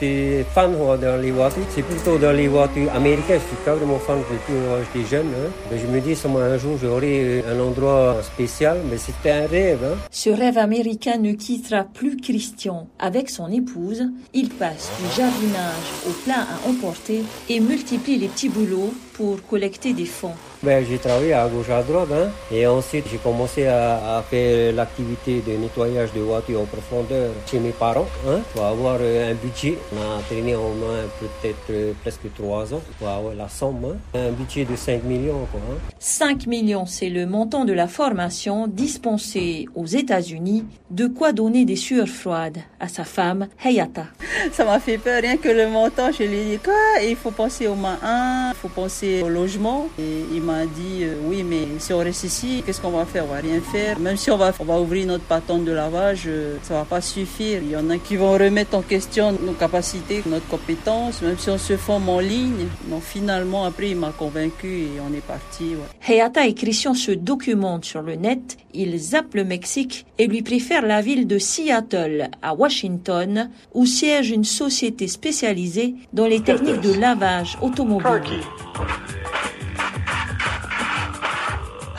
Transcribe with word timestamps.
j'étais 0.00 0.44
fan 0.54 0.72
dans 0.72 1.20
les 1.20 1.30
voitures. 1.30 1.62
C'est 1.70 1.82
plutôt 1.82 2.18
dans 2.18 2.32
les 2.32 2.48
voitures 2.48 2.92
américaines. 2.92 3.40
Je 3.40 3.56
suis 3.56 3.64
pas 3.64 3.74
vraiment 3.74 3.98
fan 3.98 4.18
depuis 4.18 4.52
que 4.54 5.00
j'étais 5.00 5.16
jeune. 5.16 5.26
Hein. 5.26 5.50
Mais 5.70 5.78
je 5.78 5.86
me 5.86 6.00
dis, 6.00 6.16
un 6.24 6.58
jour, 6.58 6.76
j'aurai 6.80 7.44
un 7.48 7.60
endroit 7.60 8.16
spécial. 8.22 8.78
Mais 8.90 8.98
c'était 8.98 9.30
un 9.30 9.46
rêve. 9.46 9.84
Hein. 9.84 9.96
Ce 10.10 10.30
rêve 10.30 10.58
américain 10.58 11.18
ne 11.18 11.32
quittera 11.32 11.84
plus 11.84 12.16
Christian. 12.16 12.88
Avec 12.98 13.30
son 13.30 13.50
épouse, 13.50 14.04
il 14.34 14.48
passe 14.50 14.90
du 15.00 15.16
jardinage 15.16 15.86
au 16.08 16.12
plein 16.24 16.40
à 16.40 16.68
emporter 16.68 17.22
et 17.48 17.60
multiplie 17.60 18.18
les 18.18 18.28
petits 18.28 18.48
boulots 18.48 18.92
pour 19.20 19.36
collecter 19.46 19.92
des 19.92 20.06
fonds. 20.06 20.32
Ben, 20.62 20.82
j'ai 20.88 20.96
travaillé 20.96 21.34
à 21.34 21.46
gauche 21.46 21.68
à 21.68 21.82
droite 21.82 22.08
hein. 22.10 22.30
et 22.50 22.66
ensuite 22.66 23.04
j'ai 23.10 23.18
commencé 23.18 23.66
à, 23.66 24.22
faire 24.30 24.74
l'activité 24.74 25.42
de 25.46 25.52
nettoyage 25.58 26.10
de 26.14 26.20
voitures 26.20 26.62
en 26.62 26.64
profondeur 26.64 27.30
chez 27.50 27.58
mes 27.58 27.70
parents 27.70 28.08
hein, 28.26 28.40
pour 28.52 28.64
avoir 28.64 28.96
euh, 29.00 29.32
un 29.32 29.34
budget. 29.34 29.76
On 29.92 30.18
a 30.18 30.22
traîné 30.22 30.56
en 30.56 30.70
main 30.70 31.02
peut-être 31.20 31.70
euh, 31.70 31.92
presque 32.00 32.32
trois 32.34 32.72
ans 32.72 32.80
pour 32.98 33.08
avoir 33.08 33.34
la 33.34 33.48
somme, 33.48 33.84
hein. 33.84 34.18
un 34.18 34.30
budget 34.32 34.64
de 34.64 34.74
5 34.74 35.04
millions. 35.04 35.46
Quoi, 35.50 35.60
5 35.98 36.46
millions, 36.46 36.86
c'est 36.86 37.10
le 37.10 37.26
montant 37.26 37.66
de 37.66 37.74
la 37.74 37.88
formation 37.88 38.68
dispensée 38.68 39.66
aux 39.74 39.86
États-Unis, 39.86 40.64
de 40.90 41.06
quoi 41.06 41.32
donner 41.32 41.66
des 41.66 41.76
sueurs 41.76 42.08
froides 42.08 42.58
à 42.80 42.88
sa 42.88 43.04
femme 43.04 43.48
Hayata. 43.62 44.06
Ça 44.52 44.64
m'a 44.64 44.80
fait 44.80 44.98
peur, 44.98 45.20
rien 45.20 45.36
que 45.36 45.48
le 45.48 45.68
montant, 45.68 46.10
je 46.12 46.22
lui 46.24 46.38
ai 46.38 46.44
dit 46.52 46.58
quoi 46.58 47.02
Il 47.02 47.16
faut 47.16 47.30
penser 47.30 47.66
au 47.66 47.74
main 47.74 47.98
1, 48.02 48.52
il 48.52 48.56
faut 48.56 48.68
penser 48.68 49.09
au 49.22 49.28
logement. 49.28 49.88
Et 49.98 50.24
il 50.32 50.42
m'a 50.42 50.66
dit 50.66 51.02
euh, 51.02 51.14
oui, 51.24 51.42
mais 51.42 51.66
si 51.78 51.92
on 51.92 51.98
reste 51.98 52.24
ici, 52.24 52.62
qu'est-ce 52.64 52.80
qu'on 52.80 52.90
va 52.90 53.04
faire? 53.04 53.24
On 53.24 53.34
va 53.34 53.40
rien 53.40 53.60
faire. 53.60 53.98
Même 53.98 54.16
si 54.16 54.30
on 54.30 54.36
va, 54.36 54.52
on 54.58 54.64
va 54.64 54.80
ouvrir 54.80 55.06
notre 55.06 55.24
patente 55.24 55.64
de 55.64 55.72
lavage, 55.72 56.24
euh, 56.26 56.56
ça 56.62 56.74
va 56.74 56.84
pas 56.84 57.00
suffire. 57.00 57.60
Il 57.62 57.70
y 57.70 57.76
en 57.76 57.90
a 57.90 57.98
qui 57.98 58.16
vont 58.16 58.32
remettre 58.32 58.76
en 58.76 58.82
question 58.82 59.32
nos 59.32 59.52
capacités, 59.52 60.22
notre 60.26 60.46
compétence, 60.48 61.22
même 61.22 61.38
si 61.38 61.50
on 61.50 61.58
se 61.58 61.76
forme 61.76 62.08
en 62.08 62.20
ligne. 62.20 62.66
Donc 62.88 63.02
finalement, 63.02 63.64
après, 63.64 63.90
il 63.90 63.96
m'a 63.96 64.12
convaincu 64.12 64.68
et 64.68 64.90
on 65.00 65.14
est 65.14 65.26
parti. 65.26 65.72
Hayata 66.06 66.46
et 66.46 66.54
Christian 66.54 66.94
se 66.94 67.12
documentent 67.12 67.84
sur 67.84 68.02
le 68.02 68.14
net. 68.14 68.56
Ils 68.72 68.98
zappent 68.98 69.34
le 69.34 69.44
Mexique 69.44 70.06
et 70.18 70.26
lui 70.26 70.42
préfèrent 70.42 70.86
la 70.86 71.00
ville 71.00 71.26
de 71.26 71.38
Seattle 71.38 72.30
à 72.42 72.54
Washington, 72.54 73.50
où 73.74 73.86
siège 73.86 74.30
une 74.30 74.44
société 74.44 75.08
spécialisée 75.08 75.94
dans 76.12 76.26
les 76.26 76.40
techniques 76.40 76.80
de 76.80 76.92
lavage 76.92 77.58
automobile. 77.60 78.40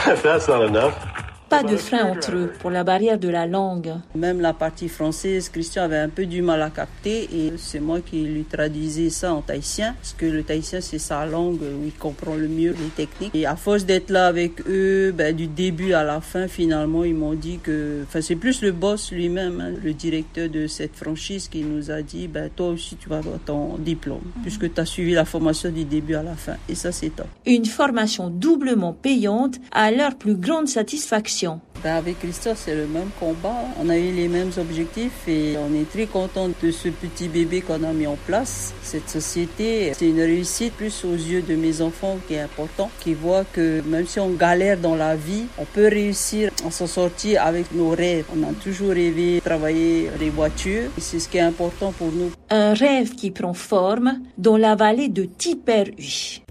That's 0.06 0.48
not 0.48 0.64
enough. 0.64 1.09
Pas 1.50 1.64
de 1.64 1.76
frein 1.76 2.04
entre 2.04 2.30
eux 2.36 2.52
pour 2.60 2.70
la 2.70 2.84
barrière 2.84 3.18
de 3.18 3.28
la 3.28 3.44
langue. 3.44 3.92
Même 4.14 4.40
la 4.40 4.52
partie 4.52 4.88
française, 4.88 5.48
Christian 5.48 5.82
avait 5.82 5.98
un 5.98 6.08
peu 6.08 6.24
du 6.24 6.42
mal 6.42 6.62
à 6.62 6.70
capter 6.70 7.24
et 7.24 7.54
c'est 7.56 7.80
moi 7.80 7.98
qui 8.00 8.22
lui 8.22 8.44
traduisais 8.44 9.10
ça 9.10 9.34
en 9.34 9.42
tahitien 9.42 9.96
parce 10.00 10.14
que 10.16 10.26
le 10.26 10.44
tahitien 10.44 10.80
c'est 10.80 11.00
sa 11.00 11.26
langue 11.26 11.60
où 11.60 11.84
il 11.84 11.92
comprend 11.92 12.36
le 12.36 12.46
mieux 12.46 12.70
les 12.70 12.90
techniques. 12.94 13.34
Et 13.34 13.46
à 13.46 13.56
force 13.56 13.84
d'être 13.84 14.10
là 14.10 14.28
avec 14.28 14.64
eux, 14.68 15.12
ben, 15.12 15.34
du 15.34 15.48
début 15.48 15.92
à 15.92 16.04
la 16.04 16.20
fin, 16.20 16.46
finalement, 16.46 17.02
ils 17.02 17.16
m'ont 17.16 17.34
dit 17.34 17.58
que, 17.60 18.04
enfin, 18.06 18.20
c'est 18.20 18.36
plus 18.36 18.62
le 18.62 18.70
boss 18.70 19.10
lui-même, 19.10 19.60
hein, 19.60 19.72
le 19.82 19.92
directeur 19.92 20.48
de 20.48 20.68
cette 20.68 20.94
franchise 20.94 21.48
qui 21.48 21.62
nous 21.62 21.90
a 21.90 22.02
dit, 22.02 22.28
ben, 22.28 22.48
toi 22.54 22.68
aussi 22.68 22.94
tu 22.94 23.08
vas 23.08 23.18
avoir 23.18 23.40
ton 23.44 23.76
diplôme 23.76 24.20
puisque 24.42 24.72
tu 24.72 24.80
as 24.80 24.86
suivi 24.86 25.14
la 25.14 25.24
formation 25.24 25.70
du 25.70 25.84
début 25.84 26.14
à 26.14 26.22
la 26.22 26.34
fin. 26.34 26.54
Et 26.68 26.76
ça, 26.76 26.92
c'est 26.92 27.10
top. 27.10 27.26
Une 27.44 27.66
formation 27.66 28.30
doublement 28.30 28.92
payante 28.92 29.56
à 29.72 29.90
leur 29.90 30.14
plus 30.14 30.36
grande 30.36 30.68
satisfaction. 30.68 31.39
Ben, 31.82 31.96
avec 31.96 32.18
Christophe, 32.18 32.60
c'est 32.64 32.74
le 32.74 32.86
même 32.86 33.08
combat. 33.18 33.56
On 33.80 33.88
a 33.88 33.96
eu 33.96 34.12
les 34.12 34.28
mêmes 34.28 34.50
objectifs 34.58 35.26
et 35.26 35.56
on 35.56 35.74
est 35.74 35.90
très 35.90 36.06
content 36.06 36.48
de 36.48 36.70
ce 36.70 36.88
petit 36.88 37.28
bébé 37.28 37.62
qu'on 37.62 37.82
a 37.82 37.92
mis 37.92 38.06
en 38.06 38.16
place. 38.26 38.74
Cette 38.82 39.08
société, 39.08 39.92
c'est 39.94 40.08
une 40.08 40.20
réussite 40.20 40.74
plus 40.74 41.04
aux 41.04 41.14
yeux 41.14 41.40
de 41.40 41.54
mes 41.54 41.80
enfants 41.80 42.18
qui 42.28 42.34
est 42.34 42.40
important, 42.40 42.90
qui 43.00 43.14
voient 43.14 43.44
que 43.52 43.80
même 43.82 44.06
si 44.06 44.20
on 44.20 44.30
galère 44.30 44.76
dans 44.76 44.94
la 44.94 45.16
vie, 45.16 45.44
on 45.56 45.64
peut 45.64 45.88
réussir 45.88 46.50
à 46.66 46.70
s'en 46.70 46.86
sortir 46.86 47.44
avec 47.44 47.72
nos 47.72 47.90
rêves. 47.90 48.26
On 48.36 48.42
a 48.42 48.52
toujours 48.52 48.90
rêvé 48.90 49.36
de 49.36 49.40
travailler 49.40 50.10
les 50.20 50.30
voitures 50.30 50.90
et 50.98 51.00
c'est 51.00 51.18
ce 51.18 51.28
qui 51.28 51.38
est 51.38 51.42
important 51.42 51.92
pour 51.92 52.12
nous. 52.12 52.30
Un 52.50 52.74
rêve 52.74 53.14
qui 53.14 53.30
prend 53.30 53.54
forme 53.54 54.20
dans 54.36 54.58
la 54.58 54.74
vallée 54.74 55.08
de 55.08 55.24
Tiperui. 55.24 56.42